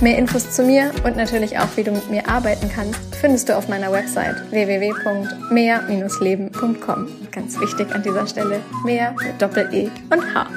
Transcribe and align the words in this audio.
Mehr 0.00 0.18
Infos 0.18 0.50
zu 0.50 0.64
mir 0.64 0.90
und 1.04 1.16
natürlich 1.16 1.56
auch, 1.58 1.68
wie 1.76 1.84
du 1.84 1.92
mit 1.92 2.10
mir 2.10 2.28
arbeiten 2.28 2.68
kannst, 2.74 2.98
findest 3.20 3.48
du 3.48 3.56
auf 3.56 3.68
meiner 3.68 3.92
Website 3.92 4.34
www.mehr-leben.com. 4.50 7.08
Ganz 7.30 7.60
wichtig 7.60 7.94
an 7.94 8.02
dieser 8.02 8.26
Stelle, 8.26 8.60
mehr 8.84 9.14
mit 9.22 9.40
Doppel-E 9.40 9.88
und 10.10 10.34
H 10.34 10.48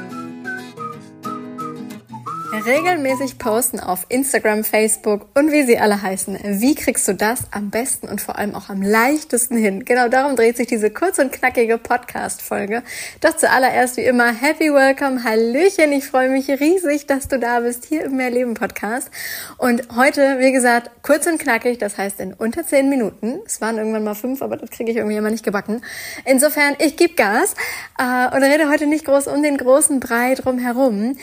regelmäßig 2.66 3.38
posten 3.38 3.80
auf 3.80 4.06
Instagram, 4.10 4.64
Facebook 4.64 5.28
und 5.36 5.52
wie 5.52 5.64
sie 5.64 5.78
alle 5.78 6.02
heißen. 6.02 6.38
Wie 6.44 6.76
kriegst 6.76 7.08
du 7.08 7.14
das 7.14 7.42
am 7.52 7.70
besten 7.70 8.08
und 8.08 8.22
vor 8.22 8.38
allem 8.38 8.56
auch 8.56 8.70
am 8.70 8.82
leichtesten 8.82 9.58
hin? 9.58 9.86
Genau 9.86 10.08
darum 10.08 10.36
dreht 10.36 10.58
sich 10.58 10.68
diese 10.68 10.90
kurz 10.90 11.20
und 11.20 11.32
knackige 11.32 11.78
Podcast-Folge. 11.78 12.84
Doch 13.22 13.36
zuallererst 13.36 13.98
wie 13.98 14.02
immer 14.02 14.34
Happy 14.34 14.74
Welcome, 14.74 15.24
Hallöchen. 15.24 15.92
Ich 15.92 16.08
freue 16.08 16.30
mich 16.30 16.50
riesig, 16.50 17.06
dass 17.06 17.28
du 17.28 17.40
da 17.40 17.60
bist 17.60 17.86
hier 17.86 18.06
im 18.06 18.16
Mehrleben 18.16 18.54
Podcast. 18.54 19.12
Und 19.58 19.84
heute, 19.96 20.38
wie 20.40 20.52
gesagt, 20.52 20.92
kurz 21.04 21.28
und 21.28 21.40
knackig, 21.40 21.78
das 21.78 21.98
heißt 21.98 22.20
in 22.20 22.34
unter 22.34 22.66
zehn 22.66 22.90
Minuten. 22.90 23.40
Es 23.46 23.62
waren 23.62 23.78
irgendwann 23.78 24.04
mal 24.04 24.16
fünf, 24.16 24.42
aber 24.42 24.58
das 24.58 24.70
kriege 24.70 24.92
ich 24.92 24.98
irgendwie 24.98 25.18
immer 25.18 25.32
nicht 25.32 25.46
gebacken. 25.46 25.82
Insofern, 26.26 26.76
ich 26.80 26.98
gebe 26.98 27.14
Gas 27.14 27.54
äh, 28.00 28.36
und 28.36 28.44
rede 28.44 28.70
heute 28.70 28.88
nicht 28.88 29.06
groß 29.06 29.28
um 29.28 29.44
den 29.44 29.58
großen 29.58 30.00
Brei 30.00 30.36
drumherum 30.36 31.16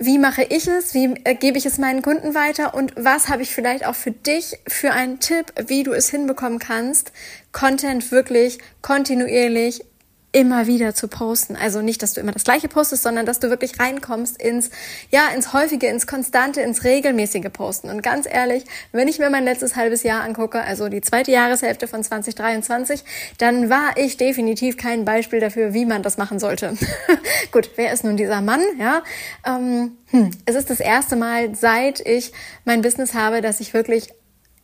wie 0.00 0.18
mache 0.18 0.42
ich 0.42 0.66
es, 0.68 0.94
wie 0.94 1.14
äh, 1.24 1.34
gebe 1.34 1.58
ich 1.58 1.66
es 1.66 1.78
meinen 1.78 2.02
Kunden 2.02 2.34
weiter? 2.34 2.74
Und 2.74 2.92
was 2.96 3.28
habe 3.28 3.42
ich 3.42 3.54
vielleicht 3.54 3.86
auch 3.86 3.94
für 3.94 4.12
dich 4.12 4.58
für 4.66 4.92
einen 4.92 5.20
Tipp, 5.20 5.52
wie 5.66 5.82
du 5.82 5.92
es 5.92 6.08
hinbekommen 6.10 6.58
kannst, 6.58 7.12
Content 7.52 8.10
wirklich 8.12 8.58
kontinuierlich 8.82 9.84
immer 10.32 10.66
wieder 10.66 10.94
zu 10.94 11.08
posten. 11.08 11.56
Also 11.56 11.80
nicht, 11.80 12.02
dass 12.02 12.12
du 12.12 12.20
immer 12.20 12.32
das 12.32 12.44
gleiche 12.44 12.68
postest, 12.68 13.02
sondern 13.02 13.24
dass 13.24 13.40
du 13.40 13.48
wirklich 13.48 13.80
reinkommst 13.80 14.40
ins, 14.40 14.70
ja, 15.10 15.28
ins 15.34 15.54
häufige, 15.54 15.86
ins 15.86 16.06
konstante, 16.06 16.60
ins 16.60 16.84
regelmäßige 16.84 17.50
Posten. 17.50 17.88
Und 17.88 18.02
ganz 18.02 18.26
ehrlich, 18.30 18.64
wenn 18.92 19.08
ich 19.08 19.18
mir 19.18 19.30
mein 19.30 19.44
letztes 19.44 19.74
halbes 19.74 20.02
Jahr 20.02 20.22
angucke, 20.22 20.60
also 20.60 20.88
die 20.88 21.00
zweite 21.00 21.30
Jahreshälfte 21.30 21.88
von 21.88 22.04
2023, 22.04 23.04
dann 23.38 23.70
war 23.70 23.96
ich 23.96 24.18
definitiv 24.18 24.76
kein 24.76 25.06
Beispiel 25.06 25.40
dafür, 25.40 25.72
wie 25.72 25.86
man 25.86 26.02
das 26.02 26.18
machen 26.18 26.38
sollte. 26.38 26.74
Gut, 27.52 27.70
wer 27.76 27.92
ist 27.92 28.04
nun 28.04 28.18
dieser 28.18 28.42
Mann? 28.42 28.60
Ja, 28.78 29.02
ähm, 29.46 29.96
hm. 30.10 30.30
es 30.44 30.54
ist 30.54 30.68
das 30.68 30.80
erste 30.80 31.16
Mal, 31.16 31.54
seit 31.54 32.00
ich 32.00 32.32
mein 32.64 32.82
Business 32.82 33.14
habe, 33.14 33.40
dass 33.40 33.60
ich 33.60 33.72
wirklich 33.72 34.10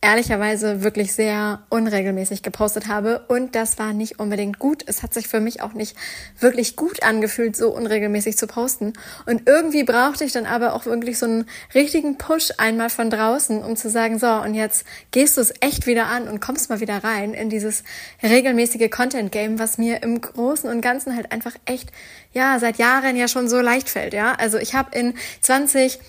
ehrlicherweise 0.05 0.83
wirklich 0.83 1.13
sehr 1.13 1.63
unregelmäßig 1.69 2.43
gepostet 2.43 2.87
habe 2.87 3.25
und 3.27 3.55
das 3.55 3.79
war 3.79 3.91
nicht 3.91 4.19
unbedingt 4.19 4.59
gut. 4.59 4.83
Es 4.85 5.01
hat 5.01 5.15
sich 5.15 5.27
für 5.27 5.39
mich 5.39 5.63
auch 5.63 5.73
nicht 5.73 5.97
wirklich 6.39 6.75
gut 6.75 7.01
angefühlt, 7.01 7.55
so 7.55 7.71
unregelmäßig 7.71 8.37
zu 8.37 8.45
posten. 8.45 8.93
Und 9.25 9.49
irgendwie 9.49 9.83
brauchte 9.83 10.23
ich 10.23 10.31
dann 10.31 10.45
aber 10.45 10.73
auch 10.73 10.85
wirklich 10.85 11.17
so 11.17 11.25
einen 11.25 11.45
richtigen 11.73 12.19
Push 12.19 12.51
einmal 12.59 12.91
von 12.91 13.09
draußen, 13.09 13.63
um 13.63 13.75
zu 13.75 13.89
sagen, 13.89 14.19
so, 14.19 14.27
und 14.27 14.53
jetzt 14.53 14.85
gehst 15.09 15.37
du 15.37 15.41
es 15.41 15.51
echt 15.59 15.87
wieder 15.87 16.05
an 16.05 16.27
und 16.27 16.39
kommst 16.39 16.69
mal 16.69 16.79
wieder 16.79 17.03
rein 17.03 17.33
in 17.33 17.49
dieses 17.49 17.83
regelmäßige 18.21 18.91
Content-Game, 18.91 19.57
was 19.57 19.79
mir 19.79 20.03
im 20.03 20.21
Großen 20.21 20.69
und 20.69 20.81
Ganzen 20.81 21.15
halt 21.15 21.31
einfach 21.31 21.55
echt, 21.65 21.91
ja, 22.31 22.59
seit 22.59 22.77
Jahren 22.77 23.15
ja 23.15 23.27
schon 23.27 23.49
so 23.49 23.59
leicht 23.59 23.89
fällt, 23.89 24.13
ja. 24.13 24.33
Also 24.33 24.59
ich 24.59 24.75
habe 24.75 24.95
in 24.95 25.15
20 25.41 25.99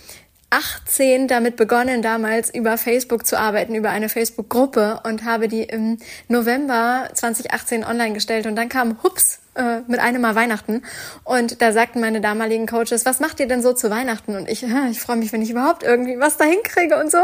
18 0.56 1.28
damit 1.28 1.56
begonnen, 1.56 2.00
damals 2.00 2.52
über 2.54 2.78
Facebook 2.78 3.26
zu 3.26 3.38
arbeiten, 3.38 3.74
über 3.74 3.90
eine 3.90 4.08
Facebook-Gruppe 4.08 5.00
und 5.04 5.24
habe 5.24 5.48
die 5.48 5.64
im 5.64 5.98
November 6.28 7.10
2018 7.12 7.84
online 7.84 8.14
gestellt. 8.14 8.46
Und 8.46 8.56
dann 8.56 8.70
kam, 8.70 9.02
hups, 9.02 9.40
äh, 9.54 9.80
mit 9.86 10.00
einem 10.00 10.22
Mal 10.22 10.34
Weihnachten. 10.34 10.82
Und 11.24 11.60
da 11.60 11.72
sagten 11.72 12.00
meine 12.00 12.22
damaligen 12.22 12.66
Coaches, 12.66 13.04
was 13.04 13.20
macht 13.20 13.38
ihr 13.38 13.48
denn 13.48 13.60
so 13.60 13.74
zu 13.74 13.90
Weihnachten? 13.90 14.34
Und 14.34 14.48
ich, 14.48 14.64
ich 14.90 15.00
freue 15.00 15.16
mich, 15.16 15.32
wenn 15.32 15.42
ich 15.42 15.50
überhaupt 15.50 15.82
irgendwie 15.82 16.18
was 16.18 16.38
dahin 16.38 16.62
kriege 16.62 16.98
und 16.98 17.10
so. 17.10 17.18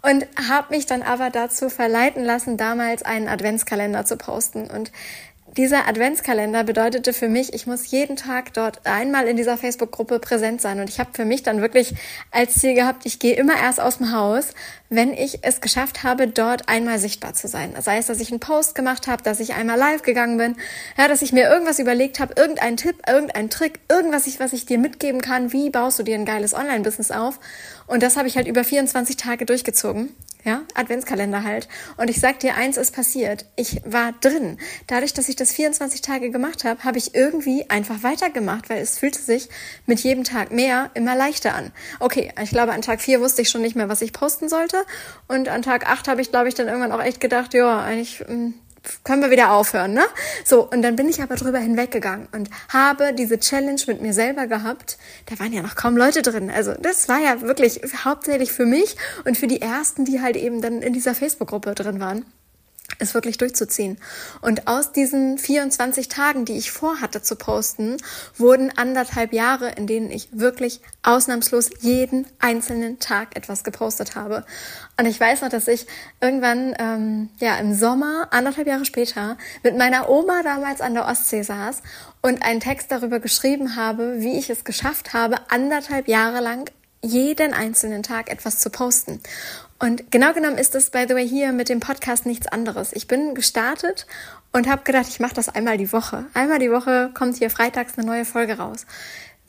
Und 0.00 0.26
habe 0.48 0.74
mich 0.74 0.86
dann 0.86 1.02
aber 1.02 1.28
dazu 1.28 1.68
verleiten 1.68 2.24
lassen, 2.24 2.56
damals 2.56 3.02
einen 3.02 3.28
Adventskalender 3.28 4.06
zu 4.06 4.16
posten. 4.16 4.70
Und 4.70 4.92
dieser 5.56 5.86
Adventskalender 5.86 6.64
bedeutete 6.64 7.12
für 7.12 7.28
mich, 7.28 7.52
ich 7.52 7.66
muss 7.66 7.90
jeden 7.90 8.16
Tag 8.16 8.54
dort 8.54 8.86
einmal 8.86 9.26
in 9.26 9.36
dieser 9.36 9.58
Facebook-Gruppe 9.58 10.18
präsent 10.18 10.62
sein. 10.62 10.80
Und 10.80 10.88
ich 10.88 10.98
habe 10.98 11.10
für 11.12 11.26
mich 11.26 11.42
dann 11.42 11.60
wirklich 11.60 11.94
als 12.30 12.54
Ziel 12.54 12.74
gehabt, 12.74 13.04
ich 13.04 13.18
gehe 13.18 13.34
immer 13.34 13.56
erst 13.56 13.78
aus 13.78 13.98
dem 13.98 14.12
Haus, 14.12 14.48
wenn 14.88 15.12
ich 15.12 15.40
es 15.42 15.60
geschafft 15.60 16.04
habe, 16.04 16.26
dort 16.26 16.68
einmal 16.70 16.98
sichtbar 16.98 17.34
zu 17.34 17.48
sein. 17.48 17.72
Das 17.74 17.86
heißt, 17.86 18.08
dass 18.08 18.20
ich 18.20 18.30
einen 18.30 18.40
Post 18.40 18.74
gemacht 18.74 19.06
habe, 19.08 19.22
dass 19.22 19.40
ich 19.40 19.54
einmal 19.54 19.78
live 19.78 20.02
gegangen 20.02 20.38
bin, 20.38 20.56
ja, 20.96 21.06
dass 21.06 21.20
ich 21.20 21.32
mir 21.32 21.48
irgendwas 21.48 21.78
überlegt 21.78 22.18
habe, 22.18 22.34
irgendeinen 22.36 22.78
Tipp, 22.78 22.96
irgendeinen 23.06 23.50
Trick, 23.50 23.80
irgendwas, 23.90 24.22
was 24.40 24.54
ich 24.54 24.64
dir 24.64 24.78
mitgeben 24.78 25.20
kann, 25.20 25.52
wie 25.52 25.68
baust 25.68 25.98
du 25.98 26.02
dir 26.02 26.14
ein 26.14 26.24
geiles 26.24 26.54
Online-Business 26.54 27.10
auf. 27.10 27.38
Und 27.86 28.02
das 28.02 28.16
habe 28.16 28.26
ich 28.26 28.36
halt 28.36 28.48
über 28.48 28.64
24 28.64 29.16
Tage 29.18 29.44
durchgezogen 29.44 30.14
ja, 30.44 30.62
Adventskalender 30.74 31.44
halt. 31.44 31.68
Und 31.96 32.10
ich 32.10 32.20
sag 32.20 32.40
dir, 32.40 32.56
eins 32.56 32.76
ist 32.76 32.94
passiert. 32.94 33.46
Ich 33.56 33.80
war 33.84 34.12
drin. 34.20 34.58
Dadurch, 34.86 35.14
dass 35.14 35.28
ich 35.28 35.36
das 35.36 35.52
24 35.52 36.00
Tage 36.00 36.30
gemacht 36.30 36.64
habe, 36.64 36.84
habe 36.84 36.98
ich 36.98 37.14
irgendwie 37.14 37.68
einfach 37.68 38.02
weitergemacht, 38.02 38.68
weil 38.68 38.80
es 38.80 38.98
fühlte 38.98 39.20
sich 39.20 39.48
mit 39.86 40.00
jedem 40.00 40.24
Tag 40.24 40.50
mehr 40.50 40.90
immer 40.94 41.14
leichter 41.14 41.54
an. 41.54 41.72
Okay, 42.00 42.32
ich 42.42 42.50
glaube, 42.50 42.72
an 42.72 42.82
Tag 42.82 43.00
vier 43.00 43.20
wusste 43.20 43.42
ich 43.42 43.50
schon 43.50 43.62
nicht 43.62 43.76
mehr, 43.76 43.88
was 43.88 44.02
ich 44.02 44.12
posten 44.12 44.48
sollte. 44.48 44.84
Und 45.28 45.48
an 45.48 45.62
Tag 45.62 45.88
acht 45.88 46.08
habe 46.08 46.20
ich, 46.20 46.30
glaube 46.30 46.48
ich, 46.48 46.54
dann 46.54 46.68
irgendwann 46.68 46.92
auch 46.92 47.02
echt 47.02 47.20
gedacht, 47.20 47.54
ja, 47.54 47.80
eigentlich 47.80 48.20
hm, 48.26 48.54
können 49.04 49.22
wir 49.22 49.30
wieder 49.30 49.52
aufhören, 49.52 49.94
ne? 49.94 50.04
So, 50.44 50.68
und 50.68 50.82
dann 50.82 50.96
bin 50.96 51.08
ich 51.08 51.22
aber 51.22 51.36
drüber 51.36 51.58
hinweggegangen 51.58 52.28
und 52.32 52.50
habe 52.68 53.12
diese 53.12 53.38
Challenge 53.38 53.80
mit 53.86 54.02
mir 54.02 54.12
selber 54.12 54.46
gehabt. 54.46 54.98
Da 55.26 55.38
waren 55.38 55.52
ja 55.52 55.62
noch 55.62 55.74
kaum 55.74 55.96
Leute 55.96 56.22
drin. 56.22 56.50
Also, 56.50 56.74
das 56.74 57.08
war 57.08 57.20
ja 57.20 57.40
wirklich 57.42 57.80
hauptsächlich 58.04 58.52
für 58.52 58.66
mich 58.66 58.96
und 59.24 59.36
für 59.36 59.46
die 59.46 59.60
ersten, 59.62 60.04
die 60.04 60.20
halt 60.20 60.36
eben 60.36 60.60
dann 60.60 60.82
in 60.82 60.92
dieser 60.92 61.14
Facebook-Gruppe 61.14 61.74
drin 61.74 62.00
waren 62.00 62.24
es 62.98 63.14
wirklich 63.14 63.38
durchzuziehen. 63.38 63.98
Und 64.40 64.68
aus 64.68 64.92
diesen 64.92 65.38
24 65.38 66.08
Tagen, 66.08 66.44
die 66.44 66.56
ich 66.56 66.70
vorhatte 66.70 67.22
zu 67.22 67.36
posten, 67.36 67.96
wurden 68.36 68.76
anderthalb 68.76 69.32
Jahre, 69.32 69.70
in 69.70 69.86
denen 69.86 70.10
ich 70.10 70.28
wirklich 70.32 70.80
ausnahmslos 71.02 71.70
jeden 71.80 72.26
einzelnen 72.38 72.98
Tag 72.98 73.36
etwas 73.36 73.64
gepostet 73.64 74.14
habe. 74.14 74.44
Und 74.98 75.06
ich 75.06 75.18
weiß 75.18 75.42
noch, 75.42 75.48
dass 75.48 75.68
ich 75.68 75.86
irgendwann, 76.20 76.74
ähm, 76.78 77.28
ja, 77.38 77.56
im 77.56 77.74
Sommer, 77.74 78.28
anderthalb 78.30 78.66
Jahre 78.66 78.84
später, 78.84 79.36
mit 79.62 79.76
meiner 79.76 80.08
Oma 80.08 80.42
damals 80.42 80.80
an 80.80 80.94
der 80.94 81.06
Ostsee 81.06 81.42
saß 81.42 81.82
und 82.20 82.42
einen 82.42 82.60
Text 82.60 82.90
darüber 82.92 83.20
geschrieben 83.20 83.76
habe, 83.76 84.20
wie 84.20 84.38
ich 84.38 84.50
es 84.50 84.64
geschafft 84.64 85.12
habe, 85.12 85.36
anderthalb 85.50 86.08
Jahre 86.08 86.40
lang 86.40 86.70
jeden 87.02 87.52
einzelnen 87.52 88.02
Tag 88.02 88.30
etwas 88.30 88.58
zu 88.58 88.70
posten. 88.70 89.20
Und 89.78 90.12
genau 90.12 90.32
genommen 90.32 90.58
ist 90.58 90.74
es, 90.76 90.90
by 90.90 91.06
the 91.08 91.14
way, 91.14 91.28
hier 91.28 91.52
mit 91.52 91.68
dem 91.68 91.80
Podcast 91.80 92.24
nichts 92.24 92.46
anderes. 92.46 92.92
Ich 92.92 93.08
bin 93.08 93.34
gestartet 93.34 94.06
und 94.52 94.68
habe 94.68 94.84
gedacht, 94.84 95.08
ich 95.08 95.18
mache 95.18 95.34
das 95.34 95.48
einmal 95.48 95.76
die 95.76 95.92
Woche. 95.92 96.26
Einmal 96.34 96.60
die 96.60 96.70
Woche 96.70 97.10
kommt 97.14 97.36
hier 97.36 97.50
freitags 97.50 97.98
eine 97.98 98.06
neue 98.06 98.24
Folge 98.24 98.58
raus. 98.58 98.86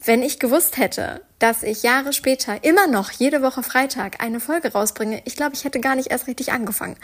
Wenn 0.06 0.22
ich 0.22 0.40
gewusst 0.40 0.78
hätte, 0.78 1.22
dass 1.40 1.63
ich 1.63 1.84
Jahre 1.84 2.12
später 2.12 2.63
immer 2.63 2.88
noch 2.88 3.12
jede 3.12 3.42
Woche 3.42 3.63
Freitag 3.63 4.22
eine 4.22 4.42
Folge 4.42 4.74
rausbringe, 4.74 5.22
ich 5.24 5.36
glaube, 5.36 5.53
ich 5.53 5.63
hätte 5.63 5.80
gar 5.80 5.96
nicht 5.96 6.12
erst 6.12 6.28
richtig 6.28 6.52
angefangen, 6.52 6.97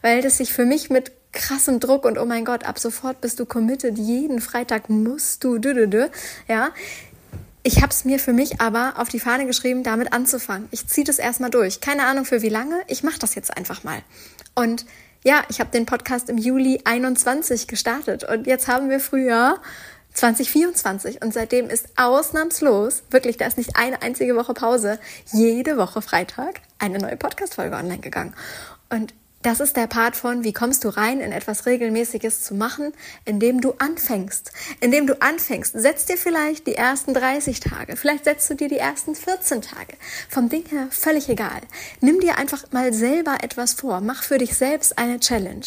weil 0.00 0.22
das 0.22 0.38
sich 0.38 0.54
für 0.54 0.64
mich 0.64 0.88
mit 0.88 1.12
krassem 1.32 1.80
Druck 1.80 2.06
und 2.06 2.16
oh 2.16 2.24
mein 2.24 2.46
Gott, 2.46 2.64
ab 2.64 2.78
sofort 2.78 3.20
bist 3.20 3.40
du 3.40 3.46
committed, 3.46 3.98
jeden 3.98 4.40
Freitag 4.40 4.88
musst 4.88 5.44
du, 5.44 5.58
dü, 5.58 5.74
dü, 5.74 5.86
dü, 5.86 6.08
ja, 6.48 6.70
ich 7.66 7.82
habe 7.82 7.88
es 7.88 8.04
mir 8.04 8.20
für 8.20 8.32
mich 8.32 8.60
aber 8.60 8.94
auf 8.96 9.08
die 9.08 9.18
Fahne 9.18 9.44
geschrieben, 9.44 9.82
damit 9.82 10.12
anzufangen. 10.12 10.68
Ich 10.70 10.86
ziehe 10.86 11.04
das 11.04 11.18
erstmal 11.18 11.50
durch. 11.50 11.80
Keine 11.80 12.06
Ahnung 12.06 12.24
für 12.24 12.40
wie 12.40 12.48
lange. 12.48 12.80
Ich 12.86 13.02
mache 13.02 13.18
das 13.18 13.34
jetzt 13.34 13.56
einfach 13.56 13.82
mal. 13.82 13.98
Und 14.54 14.86
ja, 15.24 15.42
ich 15.48 15.58
habe 15.58 15.72
den 15.72 15.84
Podcast 15.84 16.30
im 16.30 16.38
Juli 16.38 16.80
21 16.84 17.66
gestartet 17.66 18.22
und 18.22 18.46
jetzt 18.46 18.68
haben 18.68 18.88
wir 18.88 19.00
Frühjahr 19.00 19.60
2024 20.14 21.22
und 21.22 21.34
seitdem 21.34 21.68
ist 21.68 21.88
ausnahmslos, 21.96 23.02
wirklich, 23.10 23.36
da 23.36 23.46
ist 23.48 23.58
nicht 23.58 23.74
eine 23.74 24.00
einzige 24.00 24.36
Woche 24.36 24.54
Pause, 24.54 25.00
jede 25.32 25.76
Woche 25.76 26.02
Freitag 26.02 26.60
eine 26.78 27.00
neue 27.00 27.16
Podcast-Folge 27.16 27.74
online 27.74 27.98
gegangen. 27.98 28.32
Und 28.90 29.12
das 29.42 29.60
ist 29.60 29.76
der 29.76 29.86
Part 29.86 30.16
von, 30.16 30.42
wie 30.44 30.52
kommst 30.52 30.82
du 30.84 30.88
rein, 30.88 31.20
in 31.20 31.30
etwas 31.30 31.66
Regelmäßiges 31.66 32.42
zu 32.42 32.54
machen, 32.54 32.92
indem 33.24 33.60
du 33.60 33.74
anfängst. 33.78 34.50
Indem 34.80 35.06
du 35.06 35.20
anfängst, 35.20 35.72
setz 35.74 36.04
dir 36.04 36.16
vielleicht 36.16 36.66
die 36.66 36.74
ersten 36.74 37.14
30 37.14 37.60
Tage, 37.60 37.96
vielleicht 37.96 38.24
setzt 38.24 38.50
du 38.50 38.54
dir 38.54 38.68
die 38.68 38.78
ersten 38.78 39.14
14 39.14 39.62
Tage. 39.62 39.94
Vom 40.28 40.48
Ding 40.48 40.64
her 40.66 40.88
völlig 40.90 41.28
egal. 41.28 41.60
Nimm 42.00 42.20
dir 42.20 42.38
einfach 42.38 42.64
mal 42.72 42.92
selber 42.92 43.38
etwas 43.42 43.74
vor, 43.74 44.00
mach 44.00 44.22
für 44.22 44.38
dich 44.38 44.54
selbst 44.54 44.98
eine 44.98 45.20
Challenge. 45.20 45.66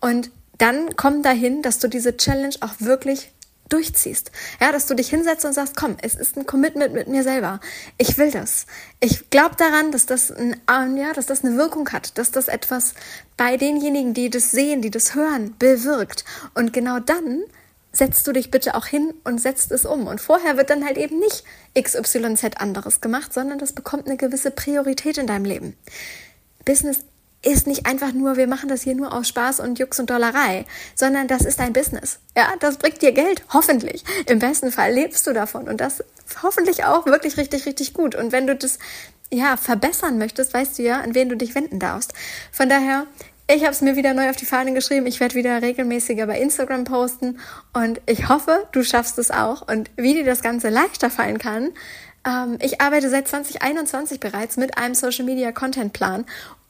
Und 0.00 0.30
dann 0.58 0.94
komm 0.96 1.22
dahin, 1.22 1.62
dass 1.62 1.78
du 1.78 1.88
diese 1.88 2.16
Challenge 2.16 2.54
auch 2.60 2.74
wirklich 2.78 3.32
durchziehst. 3.68 4.30
Ja, 4.60 4.72
dass 4.72 4.86
du 4.86 4.94
dich 4.94 5.08
hinsetzt 5.08 5.44
und 5.44 5.52
sagst, 5.52 5.76
komm, 5.76 5.96
es 6.02 6.14
ist 6.14 6.36
ein 6.36 6.46
Commitment 6.46 6.92
mit 6.92 7.08
mir 7.08 7.22
selber. 7.22 7.60
Ich 7.98 8.18
will 8.18 8.30
das. 8.30 8.66
Ich 9.00 9.30
glaube 9.30 9.56
daran, 9.56 9.90
dass 9.90 10.06
das, 10.06 10.30
ein, 10.30 10.60
ähm, 10.70 10.96
ja, 10.96 11.12
dass 11.12 11.26
das 11.26 11.44
eine 11.44 11.56
Wirkung 11.56 11.88
hat, 11.90 12.18
dass 12.18 12.30
das 12.30 12.48
etwas 12.48 12.94
bei 13.36 13.56
denjenigen, 13.56 14.14
die 14.14 14.30
das 14.30 14.50
sehen, 14.50 14.82
die 14.82 14.90
das 14.90 15.14
hören, 15.14 15.54
bewirkt. 15.58 16.24
Und 16.54 16.72
genau 16.72 17.00
dann 17.00 17.42
setzt 17.92 18.26
du 18.26 18.32
dich 18.32 18.50
bitte 18.50 18.74
auch 18.74 18.86
hin 18.86 19.14
und 19.24 19.40
setzt 19.40 19.72
es 19.72 19.86
um. 19.86 20.06
Und 20.06 20.20
vorher 20.20 20.56
wird 20.56 20.70
dann 20.70 20.84
halt 20.84 20.98
eben 20.98 21.18
nicht 21.18 21.44
XYZ 21.80 22.56
anderes 22.58 23.00
gemacht, 23.00 23.32
sondern 23.32 23.58
das 23.58 23.72
bekommt 23.72 24.06
eine 24.06 24.16
gewisse 24.16 24.50
Priorität 24.50 25.16
in 25.16 25.26
deinem 25.26 25.44
Leben. 25.44 25.76
Business 26.64 27.00
ist 27.44 27.66
nicht 27.66 27.86
einfach 27.86 28.12
nur, 28.12 28.36
wir 28.36 28.46
machen 28.46 28.68
das 28.68 28.82
hier 28.82 28.94
nur 28.94 29.12
aus 29.12 29.28
Spaß 29.28 29.60
und 29.60 29.78
Jux 29.78 30.00
und 30.00 30.10
Dollerei, 30.10 30.64
sondern 30.94 31.28
das 31.28 31.42
ist 31.42 31.60
dein 31.60 31.72
Business. 31.72 32.18
Ja, 32.36 32.52
das 32.60 32.78
bringt 32.78 33.02
dir 33.02 33.12
Geld, 33.12 33.44
hoffentlich. 33.52 34.04
Im 34.26 34.38
besten 34.38 34.72
Fall 34.72 34.92
lebst 34.92 35.26
du 35.26 35.32
davon 35.32 35.68
und 35.68 35.80
das 35.80 36.02
hoffentlich 36.42 36.84
auch 36.84 37.06
wirklich 37.06 37.36
richtig, 37.36 37.66
richtig 37.66 37.94
gut. 37.94 38.14
Und 38.14 38.32
wenn 38.32 38.46
du 38.46 38.56
das 38.56 38.78
ja 39.30 39.56
verbessern 39.56 40.18
möchtest, 40.18 40.54
weißt 40.54 40.78
du 40.78 40.82
ja, 40.82 41.00
an 41.00 41.14
wen 41.14 41.28
du 41.28 41.36
dich 41.36 41.54
wenden 41.54 41.78
darfst. 41.78 42.12
Von 42.52 42.68
daher, 42.68 43.06
ich 43.46 43.62
habe 43.62 43.72
es 43.72 43.82
mir 43.82 43.96
wieder 43.96 44.14
neu 44.14 44.30
auf 44.30 44.36
die 44.36 44.46
Fahne 44.46 44.72
geschrieben. 44.72 45.06
Ich 45.06 45.20
werde 45.20 45.34
wieder 45.34 45.60
regelmäßiger 45.60 46.26
bei 46.26 46.40
Instagram 46.40 46.84
posten 46.84 47.38
und 47.74 48.00
ich 48.06 48.28
hoffe, 48.28 48.66
du 48.72 48.82
schaffst 48.82 49.18
es 49.18 49.30
auch. 49.30 49.68
Und 49.68 49.90
wie 49.96 50.14
dir 50.14 50.24
das 50.24 50.42
Ganze 50.42 50.70
leichter 50.70 51.10
fallen 51.10 51.38
kann, 51.38 51.70
ähm, 52.26 52.58
ich 52.60 52.80
arbeite 52.80 53.10
seit 53.10 53.28
2021 53.28 54.18
bereits 54.20 54.56
mit 54.56 54.78
einem 54.78 54.94
Social 54.94 55.24
Media 55.24 55.52
Content 55.52 55.92
Plan, 55.92 56.24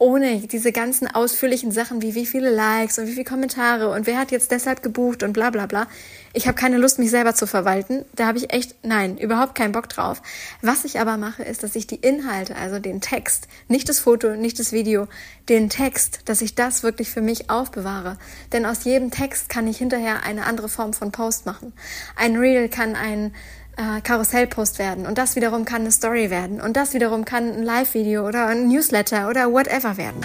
ohne 0.04 0.40
diese 0.40 0.70
ganzen 0.70 1.08
ausführlichen 1.08 1.72
Sachen 1.72 2.02
wie 2.02 2.14
wie 2.14 2.26
viele 2.26 2.50
Likes 2.50 2.98
und 2.98 3.06
wie 3.06 3.12
viele 3.12 3.24
Kommentare 3.24 3.88
und 3.88 4.06
wer 4.06 4.18
hat 4.18 4.32
jetzt 4.32 4.50
deshalb 4.50 4.82
gebucht 4.82 5.22
und 5.22 5.32
bla 5.32 5.48
bla 5.48 5.64
bla. 5.64 5.86
Ich 6.34 6.46
habe 6.46 6.58
keine 6.58 6.76
Lust, 6.76 6.98
mich 6.98 7.10
selber 7.10 7.34
zu 7.34 7.46
verwalten. 7.46 8.04
Da 8.14 8.26
habe 8.26 8.36
ich 8.36 8.52
echt, 8.52 8.74
nein, 8.84 9.16
überhaupt 9.16 9.54
keinen 9.54 9.72
Bock 9.72 9.88
drauf. 9.88 10.20
Was 10.60 10.84
ich 10.84 11.00
aber 11.00 11.16
mache, 11.16 11.42
ist, 11.42 11.62
dass 11.62 11.74
ich 11.74 11.86
die 11.86 11.96
Inhalte, 11.96 12.54
also 12.54 12.80
den 12.80 13.00
Text, 13.00 13.48
nicht 13.68 13.88
das 13.88 13.98
Foto, 13.98 14.36
nicht 14.36 14.58
das 14.58 14.72
Video, 14.72 15.08
den 15.48 15.70
Text, 15.70 16.20
dass 16.26 16.42
ich 16.42 16.54
das 16.54 16.82
wirklich 16.82 17.08
für 17.08 17.22
mich 17.22 17.48
aufbewahre. 17.48 18.18
Denn 18.52 18.66
aus 18.66 18.84
jedem 18.84 19.10
Text 19.10 19.48
kann 19.48 19.66
ich 19.66 19.78
hinterher 19.78 20.22
eine 20.22 20.44
andere 20.44 20.68
Form 20.68 20.92
von 20.92 21.12
Post 21.12 21.46
machen. 21.46 21.72
Ein 22.14 22.36
Reel 22.36 22.68
kann 22.68 22.94
ein 22.94 23.32
äh, 23.76 24.00
Karussellpost 24.00 24.78
werden 24.78 25.06
und 25.06 25.18
das 25.18 25.36
wiederum 25.36 25.64
kann 25.64 25.82
eine 25.82 25.92
Story 25.92 26.30
werden 26.30 26.60
und 26.60 26.76
das 26.76 26.94
wiederum 26.94 27.24
kann 27.24 27.50
ein 27.52 27.62
Live-Video 27.62 28.26
oder 28.26 28.46
ein 28.46 28.68
Newsletter 28.68 29.28
oder 29.28 29.52
whatever 29.52 29.96
werden. 29.96 30.20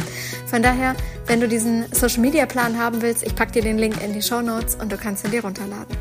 Von 0.47 0.63
daher, 0.63 0.95
wenn 1.27 1.39
du 1.39 1.47
diesen 1.47 1.85
Social-Media-Plan 1.93 2.77
haben 2.77 3.01
willst, 3.01 3.23
ich 3.23 3.35
packe 3.35 3.53
dir 3.53 3.61
den 3.61 3.77
Link 3.77 4.03
in 4.03 4.13
die 4.13 4.21
Show 4.21 4.41
Notes 4.41 4.75
und 4.75 4.91
du 4.91 4.97
kannst 4.97 5.25
ihn 5.25 5.31
dir 5.31 5.43
runterladen. 5.43 5.95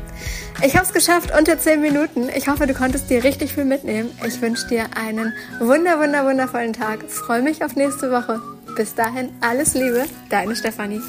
Ich 0.63 0.75
habe 0.75 0.85
es 0.85 0.93
geschafft 0.93 1.31
unter 1.37 1.57
10 1.57 1.81
Minuten. 1.81 2.29
Ich 2.35 2.47
hoffe, 2.47 2.67
du 2.67 2.73
konntest 2.73 3.09
dir 3.09 3.23
richtig 3.23 3.53
viel 3.53 3.65
mitnehmen. 3.65 4.09
Ich 4.27 4.41
wünsche 4.41 4.67
dir 4.67 4.85
einen 4.95 5.33
wunder, 5.59 5.99
wunder, 5.99 6.25
wundervollen 6.25 6.73
Tag. 6.73 7.03
Freue 7.09 7.41
mich 7.41 7.63
auf 7.63 7.75
nächste 7.75 8.11
Woche. 8.11 8.41
Bis 8.75 8.95
dahin, 8.95 9.29
alles 9.41 9.73
Liebe, 9.73 10.05
deine 10.29 10.55
Stefanie. 10.55 11.01